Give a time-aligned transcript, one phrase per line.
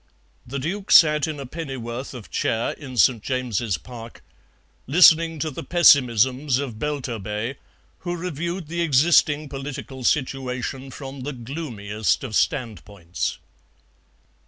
[0.47, 3.21] The Duke sat in a pennyworth of chair in St.
[3.21, 4.23] James's Park,
[4.87, 7.57] listening to the pessimisms of Belturbet,
[7.99, 13.37] who reviewed the existing political situation from the gloomiest of standpoints.